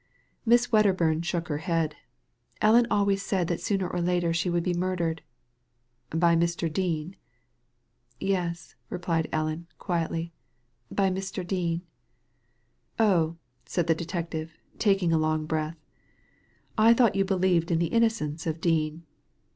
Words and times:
Miss 0.47 0.65
Wedderbum 0.71 1.21
shook 1.21 1.47
her 1.47 1.59
head 1.59 1.95
*' 2.31 2.59
Ellen 2.59 2.87
always 2.89 3.21
said 3.21 3.45
that 3.49 3.61
sooner 3.61 3.87
or 3.87 4.01
later 4.01 4.33
she 4.33 4.49
would 4.49 4.63
be 4.63 4.73
murdered." 4.73 5.21
"By 6.09 6.35
Mr. 6.35 6.73
Dean?" 6.73 7.15
"Yes," 8.19 8.73
replied 8.89 9.27
Edith, 9.27 9.67
quietiy," 9.79 10.31
by 10.99 11.11
Mr. 11.11 11.45
Dean." 11.45 11.83
*' 12.43 12.99
Oh 12.99 13.35
I" 13.37 13.45
said 13.67 13.85
the 13.85 13.93
detective, 13.93 14.53
taking 14.79 15.13
a 15.13 15.19
long 15.19 15.45
breath.«' 15.45 15.77
I 16.89 16.95
thought 16.95 17.13
you 17.15 17.23
believed 17.23 17.69
in 17.69 17.77
the 17.77 17.85
innocence 17.93 18.47
of 18.47 18.59
Dean." 18.59 19.03